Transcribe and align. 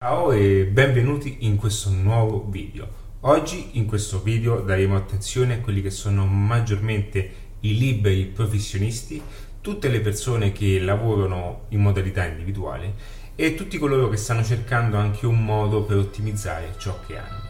Ciao 0.00 0.30
e 0.30 0.64
benvenuti 0.64 1.38
in 1.40 1.56
questo 1.56 1.90
nuovo 1.90 2.46
video. 2.48 2.86
Oggi 3.22 3.70
in 3.72 3.86
questo 3.86 4.22
video 4.22 4.60
daremo 4.60 4.94
attenzione 4.94 5.54
a 5.54 5.58
quelli 5.58 5.82
che 5.82 5.90
sono 5.90 6.24
maggiormente 6.24 7.30
i 7.62 7.76
liberi 7.76 8.26
professionisti, 8.26 9.20
tutte 9.60 9.88
le 9.88 9.98
persone 9.98 10.52
che 10.52 10.78
lavorano 10.78 11.62
in 11.70 11.80
modalità 11.80 12.24
individuale 12.26 12.94
e 13.34 13.56
tutti 13.56 13.76
coloro 13.76 14.08
che 14.08 14.16
stanno 14.16 14.44
cercando 14.44 14.98
anche 14.98 15.26
un 15.26 15.44
modo 15.44 15.82
per 15.82 15.96
ottimizzare 15.96 16.74
ciò 16.78 17.00
che 17.04 17.18
hanno. 17.18 17.42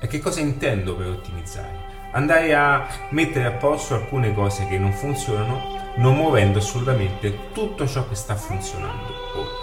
E 0.00 0.08
che 0.08 0.18
cosa 0.18 0.40
intendo 0.40 0.96
per 0.96 1.06
ottimizzare? 1.06 2.10
Andare 2.14 2.52
a 2.52 2.84
mettere 3.10 3.44
a 3.44 3.52
posto 3.52 3.94
alcune 3.94 4.34
cose 4.34 4.66
che 4.66 4.76
non 4.76 4.92
funzionano, 4.92 5.94
non 5.98 6.16
muovendo 6.16 6.58
assolutamente 6.58 7.52
tutto 7.52 7.86
ciò 7.86 8.08
che 8.08 8.16
sta 8.16 8.34
funzionando 8.34 9.12
ora. 9.36 9.61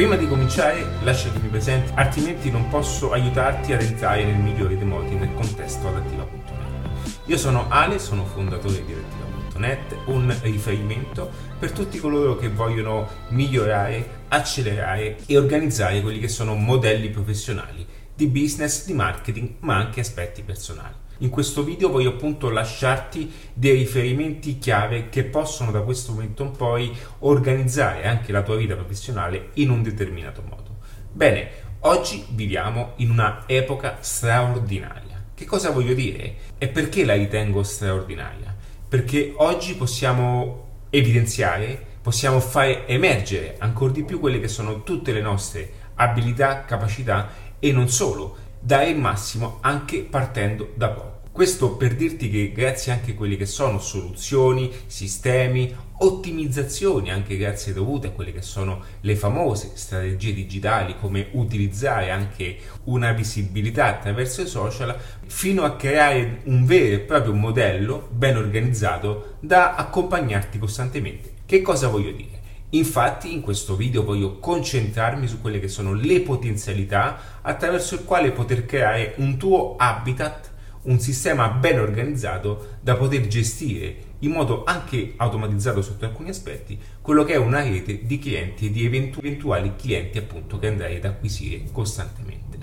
Prima 0.00 0.16
di 0.16 0.26
cominciare, 0.26 0.82
lasciatemi 1.02 1.48
presente, 1.48 1.92
altrimenti 1.94 2.50
non 2.50 2.70
posso 2.70 3.12
aiutarti 3.12 3.74
ad 3.74 3.82
entrare 3.82 4.24
nel 4.24 4.40
migliore 4.40 4.74
dei 4.74 4.86
modi 4.86 5.14
nel 5.14 5.34
contesto 5.34 5.88
adattiva.net. 5.88 7.26
Io 7.26 7.36
sono 7.36 7.66
Ale, 7.68 7.98
sono 7.98 8.24
fondatore 8.24 8.82
di 8.82 8.94
adattiva.net, 8.94 9.96
un 10.06 10.34
riferimento 10.40 11.30
per 11.58 11.72
tutti 11.72 11.98
coloro 11.98 12.36
che 12.36 12.48
vogliono 12.48 13.06
migliorare, 13.28 14.22
accelerare 14.28 15.18
e 15.26 15.36
organizzare 15.36 16.00
quelli 16.00 16.18
che 16.18 16.28
sono 16.28 16.54
modelli 16.54 17.10
professionali 17.10 17.86
di 18.14 18.26
business, 18.26 18.86
di 18.86 18.94
marketing, 18.94 19.56
ma 19.58 19.76
anche 19.76 20.00
aspetti 20.00 20.40
personali. 20.40 20.94
In 21.22 21.28
questo 21.28 21.62
video 21.62 21.90
voglio 21.90 22.10
appunto 22.10 22.48
lasciarti 22.48 23.30
dei 23.52 23.76
riferimenti 23.76 24.58
chiave 24.58 25.10
che 25.10 25.24
possono 25.24 25.70
da 25.70 25.82
questo 25.82 26.12
momento 26.12 26.44
in 26.44 26.52
poi 26.52 26.96
organizzare 27.18 28.06
anche 28.06 28.32
la 28.32 28.42
tua 28.42 28.56
vita 28.56 28.74
professionale 28.74 29.50
in 29.54 29.68
un 29.68 29.82
determinato 29.82 30.42
modo. 30.48 30.78
Bene, 31.12 31.50
oggi 31.80 32.24
viviamo 32.30 32.92
in 32.96 33.10
una 33.10 33.44
epoca 33.46 33.98
straordinaria. 34.00 35.22
Che 35.34 35.44
cosa 35.44 35.72
voglio 35.72 35.92
dire? 35.92 36.36
E 36.56 36.68
perché 36.68 37.04
la 37.04 37.14
ritengo 37.14 37.62
straordinaria? 37.64 38.56
Perché 38.88 39.34
oggi 39.36 39.74
possiamo 39.74 40.68
evidenziare, 40.88 41.84
possiamo 42.00 42.40
fare 42.40 42.86
emergere 42.86 43.56
ancora 43.58 43.92
di 43.92 44.04
più 44.04 44.20
quelle 44.20 44.40
che 44.40 44.48
sono 44.48 44.82
tutte 44.84 45.12
le 45.12 45.20
nostre 45.20 45.70
abilità, 45.96 46.64
capacità 46.64 47.28
e 47.58 47.72
non 47.72 47.90
solo, 47.90 48.48
dare 48.60 48.90
il 48.90 48.98
massimo 48.98 49.58
anche 49.60 50.02
partendo 50.02 50.72
da 50.74 50.90
poco. 50.90 51.10
Questo 51.32 51.76
per 51.76 51.94
dirti 51.94 52.28
che 52.28 52.52
grazie 52.52 52.92
anche 52.92 53.12
a 53.12 53.14
quelle 53.14 53.36
che 53.36 53.46
sono 53.46 53.78
soluzioni, 53.78 54.70
sistemi, 54.86 55.74
ottimizzazioni, 55.98 57.10
anche 57.10 57.36
grazie 57.36 57.72
dovute 57.72 58.08
a 58.08 58.10
quelle 58.10 58.32
che 58.32 58.42
sono 58.42 58.82
le 59.00 59.16
famose 59.16 59.70
strategie 59.74 60.34
digitali, 60.34 60.96
come 60.98 61.28
utilizzare 61.32 62.10
anche 62.10 62.58
una 62.84 63.12
visibilità 63.12 63.86
attraverso 63.86 64.42
i 64.42 64.46
social, 64.46 64.98
fino 65.26 65.62
a 65.62 65.76
creare 65.76 66.40
un 66.44 66.66
vero 66.66 66.96
e 66.96 67.00
proprio 67.00 67.32
modello 67.32 68.08
ben 68.10 68.36
organizzato 68.36 69.36
da 69.40 69.76
accompagnarti 69.76 70.58
costantemente. 70.58 71.34
Che 71.46 71.62
cosa 71.62 71.88
voglio 71.88 72.10
dire? 72.10 72.39
Infatti 72.70 73.32
in 73.32 73.40
questo 73.40 73.74
video 73.74 74.04
voglio 74.04 74.38
concentrarmi 74.38 75.26
su 75.26 75.40
quelle 75.40 75.58
che 75.58 75.66
sono 75.66 75.92
le 75.92 76.20
potenzialità 76.20 77.40
attraverso 77.40 77.96
il 77.96 78.04
quale 78.04 78.30
poter 78.30 78.64
creare 78.64 79.14
un 79.16 79.36
tuo 79.36 79.74
habitat 79.76 80.48
un 80.82 80.98
sistema 80.98 81.48
ben 81.48 81.78
organizzato 81.78 82.76
da 82.80 82.96
poter 82.96 83.26
gestire 83.26 84.08
in 84.20 84.30
modo 84.30 84.64
anche 84.64 85.14
automatizzato 85.16 85.82
sotto 85.82 86.06
alcuni 86.06 86.30
aspetti 86.30 86.78
quello 87.02 87.24
che 87.24 87.34
è 87.34 87.36
una 87.36 87.60
rete 87.60 88.06
di 88.06 88.18
clienti 88.18 88.66
e 88.66 88.70
di 88.70 88.86
eventu- 88.86 89.18
eventuali 89.18 89.74
clienti 89.76 90.18
appunto 90.18 90.58
che 90.58 90.68
andrai 90.68 90.96
ad 90.96 91.04
acquisire 91.04 91.64
costantemente. 91.72 92.58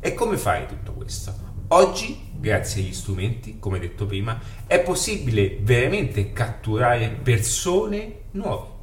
E 0.00 0.14
come 0.14 0.36
fai 0.36 0.66
tutto 0.66 0.92
questo? 0.92 1.32
Oggi, 1.68 2.32
grazie 2.38 2.82
agli 2.82 2.92
strumenti, 2.92 3.58
come 3.58 3.78
detto 3.78 4.04
prima, 4.04 4.38
è 4.66 4.80
possibile 4.80 5.58
veramente 5.62 6.32
catturare 6.32 7.08
persone 7.22 8.24
nuove 8.32 8.73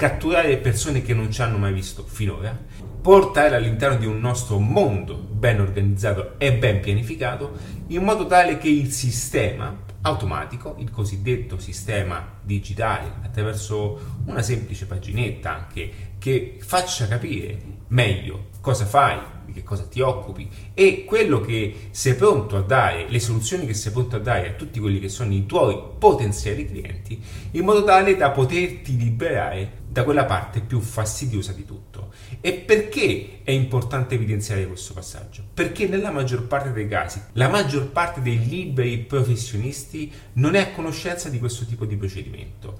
catturare 0.00 0.56
persone 0.56 1.02
che 1.02 1.12
non 1.12 1.30
ci 1.30 1.42
hanno 1.42 1.58
mai 1.58 1.74
visto 1.74 2.04
finora, 2.06 2.58
portarle 3.02 3.56
all'interno 3.56 3.98
di 3.98 4.06
un 4.06 4.18
nostro 4.18 4.58
mondo 4.58 5.14
ben 5.14 5.60
organizzato 5.60 6.38
e 6.38 6.54
ben 6.54 6.80
pianificato, 6.80 7.52
in 7.88 8.02
modo 8.02 8.24
tale 8.24 8.56
che 8.56 8.70
il 8.70 8.90
sistema 8.92 9.76
automatico, 10.00 10.76
il 10.78 10.90
cosiddetto 10.90 11.58
sistema 11.58 12.26
digitale, 12.40 13.12
attraverso 13.22 14.22
una 14.24 14.40
semplice 14.40 14.86
paginetta 14.86 15.54
anche 15.54 16.14
che 16.16 16.56
faccia 16.62 17.06
capire 17.06 17.58
meglio 17.88 18.46
cosa 18.62 18.86
fai, 18.86 19.18
di 19.50 19.60
che 19.60 19.62
cosa 19.62 19.84
ti 19.84 20.00
occupi 20.00 20.48
e 20.74 21.04
quello 21.04 21.40
che 21.40 21.88
sei 21.90 22.14
pronto 22.14 22.56
a 22.56 22.62
dare, 22.62 23.06
le 23.08 23.20
soluzioni 23.20 23.66
che 23.66 23.74
sei 23.74 23.92
pronto 23.92 24.16
a 24.16 24.20
dare 24.20 24.50
a 24.50 24.52
tutti 24.52 24.80
quelli 24.80 24.98
che 25.00 25.08
sono 25.08 25.32
i 25.32 25.46
tuoi 25.46 25.78
potenziali 25.98 26.66
clienti, 26.66 27.20
in 27.52 27.64
modo 27.64 27.84
tale 27.84 28.16
da 28.16 28.30
poterti 28.30 28.96
liberare 28.96 29.78
da 29.90 30.04
quella 30.04 30.24
parte 30.24 30.60
più 30.60 30.80
fastidiosa 30.80 31.52
di 31.52 31.64
tutto. 31.64 32.12
E 32.40 32.52
perché 32.52 33.40
è 33.42 33.50
importante 33.50 34.14
evidenziare 34.14 34.66
questo 34.66 34.94
passaggio? 34.94 35.42
Perché 35.52 35.88
nella 35.88 36.12
maggior 36.12 36.46
parte 36.46 36.72
dei 36.72 36.86
casi, 36.86 37.20
la 37.32 37.48
maggior 37.48 37.88
parte 37.88 38.22
dei 38.22 38.38
liberi 38.38 38.98
professionisti 38.98 40.10
non 40.34 40.54
è 40.54 40.60
a 40.60 40.70
conoscenza 40.70 41.28
di 41.28 41.38
questo 41.38 41.64
tipo 41.64 41.84
di 41.84 41.96
procedimento. 41.96 42.78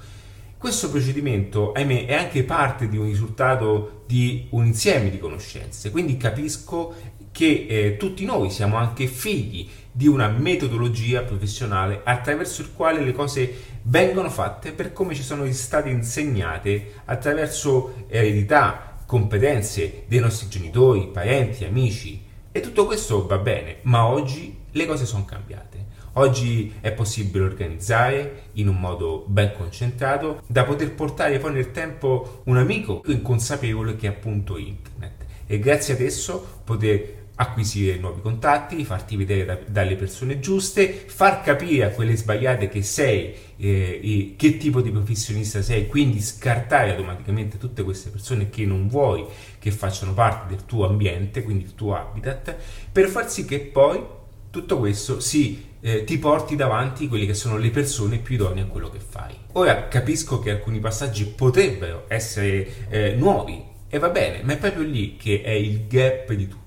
Questo 0.61 0.91
procedimento, 0.91 1.73
ahimè, 1.73 2.05
è 2.05 2.13
anche 2.13 2.45
parte 2.45 2.87
di 2.87 2.99
un 2.99 3.07
risultato 3.07 4.03
di 4.07 4.47
un 4.51 4.67
insieme 4.67 5.09
di 5.09 5.19
conoscenze, 5.19 5.91
quindi 5.91 6.19
capisco 6.19 6.95
che 7.33 7.65
eh, 7.67 7.97
tutti 7.97 8.27
noi 8.27 8.51
siamo 8.51 8.77
anche 8.77 9.07
figli 9.07 9.67
di 9.91 10.07
una 10.07 10.29
metodologia 10.29 11.23
professionale 11.23 12.03
attraverso 12.05 12.61
il 12.61 12.75
quale 12.75 13.01
le 13.01 13.13
cose 13.13 13.79
vengono 13.85 14.29
fatte 14.29 14.73
per 14.73 14.93
come 14.93 15.15
ci 15.15 15.23
sono 15.23 15.51
state 15.51 15.89
insegnate 15.89 16.93
attraverso 17.07 18.05
eredità, 18.09 18.99
competenze 19.07 20.05
dei 20.09 20.21
nostri 20.21 20.49
genitori, 20.49 21.09
parenti, 21.11 21.65
amici. 21.65 22.23
E 22.53 22.61
tutto 22.61 22.85
questo 22.85 23.27
va 23.27 23.39
bene, 23.39 23.79
ma 23.85 24.07
oggi 24.07 24.55
le 24.71 24.85
cose 24.85 25.07
sono 25.07 25.25
cambiate. 25.25 25.80
Oggi 26.15 26.75
è 26.81 26.91
possibile 26.93 27.45
organizzare 27.45 28.43
in 28.55 28.67
un 28.67 28.81
modo 28.81 29.25
ben 29.29 29.53
concentrato 29.57 30.43
da 30.49 30.65
poter 30.65 30.93
portare 30.93 31.39
poi 31.39 31.53
nel 31.53 31.71
tempo 31.71 32.43
un 32.45 32.57
amico 32.57 33.03
inconsapevole 33.07 33.95
che 33.95 34.07
è 34.09 34.11
appunto 34.11 34.57
internet. 34.57 35.25
E 35.47 35.59
grazie 35.61 35.95
ad 35.95 36.01
esso 36.01 36.63
poter 36.65 37.19
acquisire 37.37 37.97
nuovi 37.97 38.21
contatti, 38.21 38.85
farti 38.85 39.17
vedere 39.17 39.45
da, 39.45 39.59
dalle 39.67 39.97
persone 39.97 40.41
giuste, 40.41 40.89
far 41.07 41.43
capire 41.43 41.87
a 41.87 41.91
quelle 41.91 42.15
sbagliate 42.15 42.69
che 42.69 42.83
sei 42.83 43.35
eh, 43.57 44.35
che 44.37 44.57
tipo 44.59 44.83
di 44.83 44.91
professionista 44.91 45.63
sei, 45.63 45.87
quindi 45.87 46.21
scartare 46.21 46.91
automaticamente 46.91 47.57
tutte 47.57 47.83
queste 47.83 48.11
persone 48.11 48.51
che 48.51 48.67
non 48.67 48.89
vuoi 48.89 49.25
che 49.59 49.71
facciano 49.71 50.13
parte 50.13 50.55
del 50.55 50.67
tuo 50.67 50.87
ambiente, 50.87 51.43
quindi 51.43 51.65
il 51.65 51.75
tuo 51.75 51.95
habitat, 51.95 52.57
per 52.93 53.09
far 53.09 53.31
sì 53.31 53.47
che 53.47 53.61
poi 53.61 54.03
tutto 54.51 54.79
questo 54.79 55.21
si 55.21 55.69
eh, 55.81 56.05
ti 56.05 56.19
porti 56.19 56.57
davanti 56.57 57.09
quelle 57.09 57.27
che 57.27 57.35
sono 57.35 57.57
le 57.57 57.71
persone 57.71 58.19
più 58.19 58.35
idonee 58.35 58.65
a 58.65 58.67
quello 58.67 58.91
che 58.91 59.01
fai. 59.01 59.35
Ora 59.53 59.89
capisco 59.89 60.39
che 60.39 60.51
alcuni 60.51 60.79
passaggi 60.79 61.25
potrebbero 61.25 62.05
essere 62.09 62.89
eh, 62.89 63.15
nuovi 63.15 63.63
e 63.89 63.99
va 63.99 64.11
bene, 64.11 64.43
ma 64.43 64.53
è 64.53 64.59
proprio 64.59 64.85
lì 64.85 65.17
che 65.17 65.43
è 65.43 65.51
il 65.51 65.87
gap 65.87 66.33
di 66.33 66.47
tutto 66.47 66.61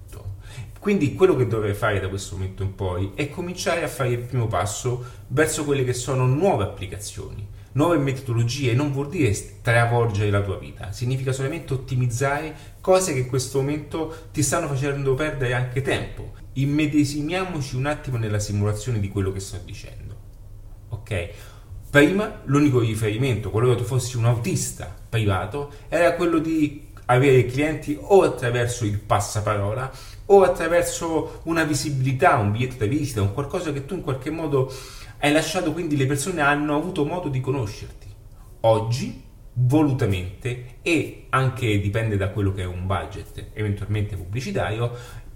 quindi 0.83 1.15
quello 1.15 1.37
che 1.37 1.47
dovrei 1.47 1.73
fare 1.73 2.01
da 2.01 2.09
questo 2.09 2.35
momento 2.35 2.61
in 2.61 2.75
poi 2.75 3.13
è 3.15 3.29
cominciare 3.29 3.83
a 3.83 3.87
fare 3.87 4.09
il 4.09 4.19
primo 4.19 4.47
passo 4.47 5.01
verso 5.27 5.63
quelle 5.63 5.85
che 5.85 5.93
sono 5.93 6.25
nuove 6.25 6.65
applicazioni, 6.65 7.47
nuove 7.71 7.95
metodologie. 7.99 8.73
Non 8.73 8.91
vuol 8.91 9.07
dire 9.07 9.31
stravolgere 9.31 10.29
la 10.29 10.41
tua 10.41 10.57
vita, 10.57 10.91
significa 10.91 11.31
solamente 11.31 11.71
ottimizzare 11.71 12.53
cose 12.81 13.13
che 13.13 13.19
in 13.19 13.29
questo 13.29 13.59
momento 13.59 14.27
ti 14.33 14.43
stanno 14.43 14.67
facendo 14.67 15.13
perdere 15.13 15.53
anche 15.53 15.81
tempo. 15.81 16.33
Immedesimiamoci 16.53 17.75
un 17.75 17.85
attimo 17.85 18.17
nella 18.17 18.39
simulazione 18.39 18.99
di 18.99 19.09
quello 19.09 19.31
che 19.31 19.39
sto 19.39 19.59
dicendo. 19.63 20.15
Ok? 20.89 21.29
Prima 21.89 22.41
l'unico 22.45 22.79
riferimento, 22.79 23.49
qualora 23.51 23.75
tu 23.75 23.83
fossi 23.83 24.17
un 24.17 24.25
autista 24.25 24.95
privato, 25.09 25.71
era 25.89 26.13
quello 26.13 26.39
di 26.39 26.87
avere 27.05 27.45
clienti 27.45 27.97
o 27.99 28.23
attraverso 28.23 28.85
il 28.85 28.97
passaparola 28.99 29.91
o 30.25 30.41
attraverso 30.43 31.41
una 31.43 31.63
visibilità, 31.63 32.37
un 32.37 32.51
biglietto 32.51 32.77
da 32.77 32.85
visita, 32.85 33.21
un 33.21 33.33
qualcosa 33.33 33.71
che 33.71 33.85
tu 33.85 33.95
in 33.95 34.01
qualche 34.01 34.29
modo 34.29 34.71
hai 35.19 35.31
lasciato, 35.31 35.71
quindi 35.71 35.95
le 35.95 36.05
persone 36.05 36.41
hanno 36.41 36.75
avuto 36.75 37.05
modo 37.05 37.29
di 37.29 37.39
conoscerti. 37.39 38.07
Oggi, 38.61 39.23
volutamente, 39.53 40.77
e 40.81 41.27
anche 41.29 41.79
dipende 41.79 42.17
da 42.17 42.29
quello 42.29 42.53
che 42.53 42.63
è 42.63 42.65
un 42.65 42.85
budget 42.85 43.51
eventualmente 43.53 44.15
pubblicitario, 44.15 44.91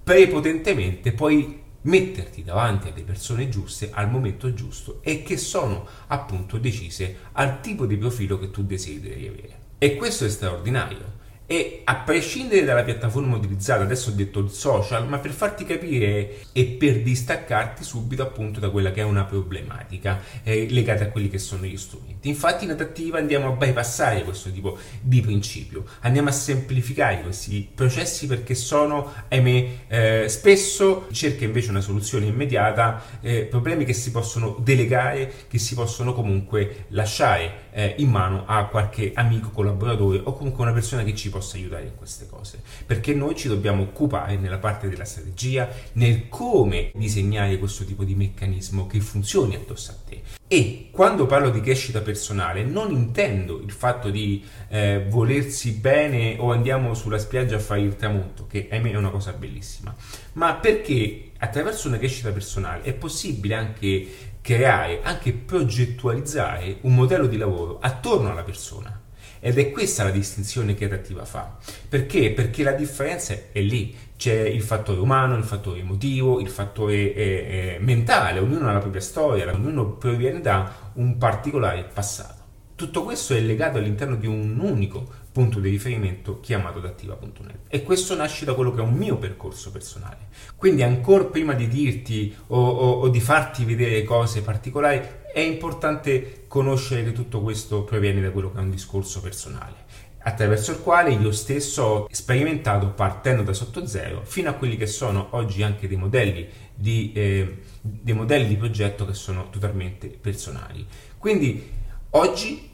prepotentemente 0.08 1.12
puoi 1.12 1.64
metterti 1.82 2.42
davanti 2.42 2.88
alle 2.88 3.02
persone 3.02 3.50
giuste 3.50 3.90
al 3.92 4.10
momento 4.10 4.54
giusto 4.54 5.00
e 5.04 5.22
che 5.22 5.36
sono 5.36 5.86
appunto 6.08 6.58
decise 6.58 7.18
al 7.34 7.60
tipo 7.60 7.86
di 7.86 7.98
profilo 7.98 8.40
che 8.40 8.50
tu 8.50 8.64
desideri 8.64 9.28
avere. 9.28 9.60
E 9.78 9.98
questo 9.98 10.24
è 10.24 10.30
straordinario 10.30 11.16
e 11.46 11.82
a 11.84 11.96
prescindere 11.96 12.64
dalla 12.64 12.84
piattaforma 12.84 13.36
utilizzata, 13.36 13.84
adesso 13.84 14.12
ho 14.12 14.14
detto 14.14 14.40
il 14.40 14.50
social, 14.50 15.10
ma 15.10 15.18
per 15.18 15.32
farti 15.32 15.66
capire 15.66 16.38
e 16.54 16.66
per 16.66 17.02
distaccarti 17.02 17.84
subito 17.84 18.22
appunto 18.22 18.62
da 18.62 18.70
quella 18.70 18.92
che 18.92 19.02
è 19.02 19.06
una 19.06 19.26
problematica 19.26 20.22
eh, 20.44 20.68
legata 20.70 21.04
a 21.04 21.08
quelli 21.08 21.30
che 21.30 21.38
sono 21.38 21.66
gli 21.66 21.78
strumenti. 21.78 22.17
Infatti 22.28 22.66
in 22.66 22.72
adattiva 22.72 23.18
andiamo 23.18 23.48
a 23.48 23.52
bypassare 23.52 24.24
questo 24.24 24.52
tipo 24.52 24.78
di 25.02 25.22
principio, 25.22 25.86
andiamo 26.02 26.30
a 26.30 26.34
semplificare 26.34 27.22
questi 27.22 27.68
processi 27.74 28.28
perché 28.28 28.54
sono, 28.54 29.14
ahimè, 29.30 29.68
eh, 29.88 30.26
spesso 30.28 31.08
cerca 31.12 31.46
invece 31.46 31.70
una 31.70 31.82
soluzione 31.82 32.26
immediata, 32.26 33.02
eh, 33.22 33.44
problemi 33.44 33.86
che 33.86 33.94
si 33.94 34.12
possono 34.12 34.58
delegare, 34.60 35.32
che 35.48 35.58
si 35.58 35.74
possono 35.74 36.14
comunque 36.14 36.86
lasciare 36.90 37.66
eh, 37.72 37.96
in 38.00 38.10
mano 38.10 38.44
a 38.46 38.66
qualche 38.66 39.12
amico 39.14 39.52
collaboratore 39.52 40.20
o 40.24 40.34
comunque 40.34 40.64
una 40.64 40.74
persona 40.74 41.04
che 41.04 41.16
ci 41.16 41.30
possa 41.30 41.56
aiutare 41.56 41.84
in 41.84 41.96
queste 41.96 42.28
cose. 42.28 42.62
Perché 42.86 43.14
noi 43.14 43.36
ci 43.36 43.48
dobbiamo 43.48 43.84
occupare 43.84 44.36
nella 44.36 44.58
parte 44.58 44.90
della 44.90 45.06
strategia, 45.06 45.70
nel 45.94 46.28
come 46.28 46.92
disegnare 46.94 47.58
questo 47.58 47.86
tipo 47.86 48.04
di 48.04 48.16
meccanismo 48.16 48.86
che 48.88 49.00
funzioni 49.00 49.56
addosso 49.56 49.92
a 49.92 49.96
te. 50.08 50.22
E 50.50 50.90
quando 50.92 51.26
parlo 51.26 51.50
di 51.50 51.62
crescita 51.62 52.00
personale 52.00 52.17
non 52.64 52.92
intendo 52.92 53.62
il 53.62 53.72
fatto 53.72 54.10
di 54.10 54.44
eh, 54.70 55.06
volersi 55.08 55.72
bene 55.72 56.36
o 56.40 56.52
andiamo 56.52 56.94
sulla 56.94 57.18
spiaggia 57.18 57.58
a 57.58 57.60
fare 57.60 57.82
il 57.82 57.96
tramonto, 57.96 58.48
che 58.48 58.68
ahimè 58.72 58.92
è 58.92 58.96
una 58.96 59.10
cosa 59.10 59.34
bellissima, 59.34 59.96
ma 60.34 60.56
perché 60.56 61.32
attraverso 61.38 61.88
una 61.88 61.98
crescita 61.98 62.32
personale 62.32 62.84
è 62.84 62.94
possibile 62.94 63.56
anche 63.56 64.08
creare, 64.42 65.02
anche 65.04 65.34
progettualizzare 65.34 66.78
un 66.82 66.96
modello 66.96 67.28
di 67.28 67.38
lavoro 67.38 67.80
attorno 67.80 68.32
alla 68.32 68.44
persona. 68.44 69.02
Ed 69.40 69.60
è 69.60 69.72
questa 69.72 70.04
la 70.04 70.10
distinzione 70.10 70.74
che 70.74 70.86
Adattiva 70.86 71.24
fa. 71.24 71.58
Perché? 71.88 72.32
Perché 72.32 72.64
la 72.64 72.72
differenza 72.72 73.36
è 73.52 73.62
lì. 73.62 73.96
C'è 74.18 74.34
il 74.34 74.64
fattore 74.64 75.00
umano, 75.00 75.38
il 75.38 75.44
fattore 75.44 75.80
emotivo, 75.80 76.40
il 76.40 76.50
fattore 76.50 77.14
eh, 77.14 77.14
eh, 77.14 77.78
mentale, 77.80 78.40
ognuno 78.40 78.68
ha 78.68 78.74
la 78.74 78.80
propria 78.80 79.00
storia, 79.00 79.54
ognuno 79.54 79.92
proviene 79.92 80.42
da 80.42 80.92
un 80.94 81.18
particolare 81.18 81.88
passato. 81.94 82.36
Tutto 82.74 83.04
questo 83.04 83.34
è 83.34 83.40
legato 83.40 83.78
all'interno 83.78 84.16
di 84.16 84.28
un 84.28 84.60
unico 84.60 85.08
punto 85.32 85.60
di 85.60 85.70
riferimento 85.70 86.40
chiamato 86.40 86.80
Dattiva.net 86.80 87.60
e 87.68 87.84
questo 87.84 88.16
nasce 88.16 88.44
da 88.44 88.56
quello 88.56 88.74
che 88.74 88.82
è 88.82 88.84
un 88.84 88.94
mio 88.94 89.18
percorso 89.18 89.72
personale. 89.72 90.30
Quindi 90.56 90.82
ancora 90.82 91.26
prima 91.26 91.54
di 91.54 91.68
dirti 91.68 92.36
o, 92.48 92.60
o, 92.60 92.92
o 93.02 93.10
di 93.10 93.20
farti 93.20 93.66
vedere 93.66 94.04
cose 94.04 94.42
particolari 94.42 95.00
è 95.32 95.40
importante 95.40 96.46
conoscere 96.48 97.04
che 97.04 97.12
tutto 97.12 97.42
questo 97.42 97.84
proviene 97.84 98.22
da 98.22 98.32
quello 98.32 98.52
che 98.52 98.58
è 98.58 98.62
un 98.62 98.72
discorso 98.72 99.22
personale 99.22 99.86
attraverso 100.28 100.72
il 100.72 100.82
quale 100.82 101.12
io 101.12 101.32
stesso 101.32 101.84
ho 101.84 102.08
sperimentato 102.12 102.90
partendo 102.90 103.44
da 103.44 103.54
sotto 103.54 103.86
zero 103.88 104.24
fino 104.26 104.50
a 104.50 104.54
quelli 104.54 104.76
che 104.76 104.86
sono 104.86 105.28
oggi 105.32 105.64
anche 105.64 105.88
dei 105.88 105.96
modelli 105.96 106.46
di, 106.76 107.14
eh, 107.14 107.60
dei 107.80 108.14
modelli 108.14 108.48
di 108.50 108.58
progetto 108.58 109.06
che 109.06 109.14
sono 109.14 109.50
totalmente 109.50 110.08
personali. 110.08 110.86
Quindi 111.18 111.72
oggi 112.12 112.70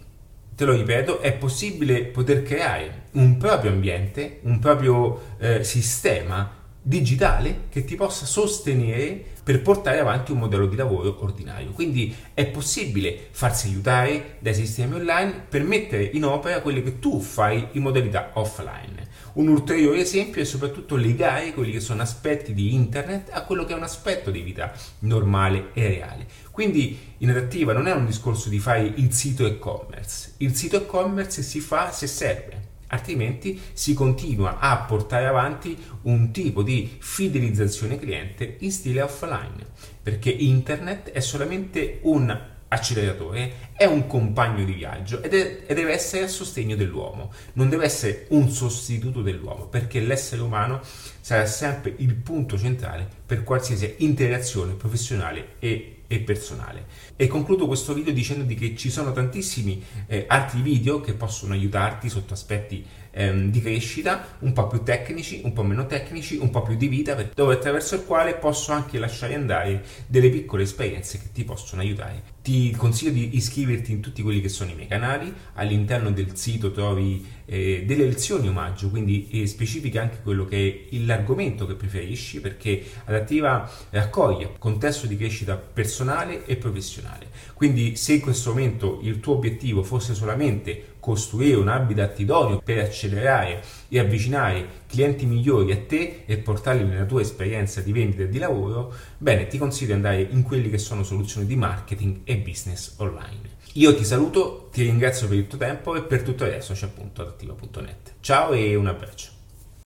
te 0.55 0.65
lo 0.65 0.73
ripeto, 0.73 1.19
è 1.19 1.33
possibile 1.33 2.05
poter 2.05 2.41
creare 2.41 3.03
un 3.11 3.37
proprio 3.37 3.71
ambiente, 3.71 4.39
un 4.43 4.57
proprio 4.57 5.21
eh, 5.37 5.63
sistema 5.63 6.61
digitale 6.81 7.65
che 7.69 7.85
ti 7.85 7.95
possa 7.95 8.25
sostenere 8.25 9.25
per 9.43 9.61
portare 9.61 9.99
avanti 9.99 10.31
un 10.31 10.39
modello 10.39 10.65
di 10.65 10.75
lavoro 10.75 11.17
ordinario. 11.21 11.71
Quindi 11.71 12.15
è 12.33 12.45
possibile 12.45 13.27
farsi 13.31 13.67
aiutare 13.67 14.37
dai 14.39 14.55
sistemi 14.55 14.95
online 14.95 15.45
per 15.49 15.63
mettere 15.63 16.03
in 16.03 16.23
opera 16.23 16.61
quello 16.61 16.81
che 16.81 16.99
tu 16.99 17.19
fai 17.19 17.67
in 17.73 17.81
modalità 17.81 18.31
offline. 18.33 19.11
Un 19.33 19.47
ulteriore 19.47 19.99
esempio 19.99 20.41
è 20.41 20.45
soprattutto 20.45 20.95
legare 20.95 21.53
quelli 21.53 21.71
che 21.71 21.79
sono 21.79 22.01
aspetti 22.03 22.53
di 22.53 22.73
internet 22.73 23.29
a 23.31 23.43
quello 23.43 23.65
che 23.65 23.73
è 23.73 23.75
un 23.75 23.83
aspetto 23.83 24.29
di 24.31 24.41
vita 24.41 24.71
normale 24.99 25.69
e 25.73 25.87
reale. 25.87 26.27
Quindi 26.51 27.15
in 27.17 27.29
adattiva 27.31 27.73
non 27.73 27.87
è 27.87 27.93
un 27.93 28.05
discorso 28.05 28.49
di 28.49 28.59
fare 28.59 28.81
il 28.95 29.11
sito 29.11 29.45
e-commerce, 29.45 30.33
il 30.37 30.55
sito 30.55 30.77
e-commerce 30.77 31.41
si 31.41 31.59
fa 31.59 31.91
se 31.91 32.05
serve 32.05 32.71
altrimenti 32.87 33.59
si 33.73 33.93
continua 33.93 34.59
a 34.59 34.77
portare 34.77 35.25
avanti 35.25 35.77
un 36.03 36.31
tipo 36.31 36.63
di 36.63 36.97
fidelizzazione 36.99 37.97
cliente 37.97 38.57
in 38.59 38.71
stile 38.71 39.01
offline, 39.01 39.65
perché 40.01 40.29
internet 40.29 41.11
è 41.11 41.19
solamente 41.19 41.99
un 42.03 42.51
acceleratore, 42.73 43.71
è 43.73 43.85
un 43.85 44.07
compagno 44.07 44.63
di 44.65 44.73
viaggio 44.73 45.21
ed 45.21 45.33
è, 45.33 45.63
e 45.67 45.73
deve 45.73 45.93
essere 45.93 46.23
a 46.23 46.27
sostegno 46.27 46.75
dell'uomo, 46.75 47.31
non 47.53 47.69
deve 47.69 47.85
essere 47.85 48.25
un 48.29 48.49
sostituto 48.49 49.21
dell'uomo, 49.21 49.67
perché 49.67 49.99
l'essere 49.99 50.41
umano 50.41 50.81
sarà 51.21 51.45
sempre 51.45 51.93
il 51.97 52.15
punto 52.15 52.57
centrale 52.57 53.07
per 53.25 53.43
qualsiasi 53.43 53.95
interazione 53.99 54.73
professionale 54.73 55.55
e 55.59 56.02
e 56.07 56.19
personale. 56.19 56.85
E 57.15 57.27
concludo 57.27 57.67
questo 57.67 57.93
video 57.93 58.13
dicendoti 58.13 58.55
che 58.55 58.75
ci 58.75 58.89
sono 58.89 59.11
tantissimi 59.11 59.83
eh, 60.07 60.25
altri 60.27 60.61
video 60.61 61.01
che 61.01 61.13
possono 61.13 61.53
aiutarti 61.53 62.09
sotto 62.09 62.33
aspetti 62.33 62.85
ehm, 63.11 63.49
di 63.49 63.61
crescita, 63.61 64.35
un 64.39 64.53
po' 64.53 64.67
più 64.67 64.83
tecnici, 64.83 65.41
un 65.43 65.53
po' 65.53 65.63
meno 65.63 65.85
tecnici, 65.85 66.37
un 66.37 66.49
po' 66.49 66.63
più 66.63 66.75
di 66.75 66.87
vita, 66.87 67.15
dove 67.33 67.53
attraverso 67.53 67.95
il 67.95 68.05
quale 68.05 68.35
posso 68.35 68.71
anche 68.71 68.99
lasciare 68.99 69.35
andare 69.35 69.83
delle 70.07 70.29
piccole 70.29 70.63
esperienze 70.63 71.19
che 71.19 71.31
ti 71.31 71.43
possono 71.43 71.81
aiutare. 71.81 72.31
Ti 72.41 72.71
consiglio 72.71 73.11
di 73.11 73.35
iscriverti 73.35 73.91
in 73.91 74.01
tutti 74.01 74.21
quelli 74.21 74.41
che 74.41 74.49
sono 74.49 74.71
i 74.71 74.75
miei 74.75 74.87
canali, 74.87 75.33
all'interno 75.53 76.11
del 76.11 76.35
sito 76.35 76.71
trovi 76.71 77.25
eh, 77.45 77.83
delle 77.85 78.05
lezioni 78.05 78.47
omaggio, 78.47 78.89
quindi 78.89 79.29
eh, 79.31 79.47
specifica 79.47 80.01
anche 80.01 80.17
quello 80.23 80.45
che 80.45 80.87
è 80.89 80.95
l'argomento 80.97 81.65
che 81.65 81.75
preferisci, 81.75 82.39
perché 82.39 82.83
Adattiva 83.05 83.69
raccoglie 83.89 84.51
contesto 84.57 85.07
di 85.07 85.17
crescita 85.17 85.55
personale 85.55 86.45
e 86.45 86.55
professionale. 86.55 87.27
Quindi 87.53 87.95
se 87.95 88.13
in 88.13 88.21
questo 88.21 88.51
momento 88.51 88.99
il 89.03 89.19
tuo 89.19 89.35
obiettivo 89.35 89.83
fosse 89.83 90.13
solamente 90.13 90.91
costruire 90.99 91.57
un 91.57 91.67
habitat 91.67 92.17
idoneo 92.19 92.61
per 92.63 92.79
accelerare 92.79 93.61
e 93.89 93.99
avvicinare 93.99 94.65
clienti 94.87 95.25
migliori 95.25 95.73
a 95.73 95.77
te 95.77 96.23
e 96.25 96.37
portarli 96.37 96.85
nella 96.85 97.03
tua 97.03 97.19
esperienza 97.19 97.81
di 97.81 97.91
vendita 97.91 98.23
e 98.23 98.29
di 98.29 98.37
lavoro, 98.37 98.93
bene, 99.17 99.47
ti 99.47 99.57
consiglio 99.57 99.87
di 99.87 99.93
andare 99.93 100.21
in 100.21 100.43
quelli 100.43 100.69
che 100.69 100.77
sono 100.77 101.03
soluzioni 101.03 101.45
di 101.45 101.57
marketing 101.57 102.21
e 102.23 102.37
business 102.37 102.93
online. 102.97 103.61
Io 103.75 103.95
ti 103.95 104.05
saluto, 104.05 104.69
ti 104.71 104.83
ringrazio 104.83 105.27
per 105.27 105.37
il 105.37 105.47
tuo 105.47 105.57
tempo 105.57 105.95
e 105.95 106.03
per 106.03 106.21
tutto 106.21 106.43
adesso 106.43 106.73
c'è 106.73 106.85
appunto 106.85 107.23
ad 107.23 107.29
attiva.net. 107.29 108.13
Ciao 108.19 108.53
e 108.53 108.75
un 108.75 108.85
abbraccio. 108.85 109.32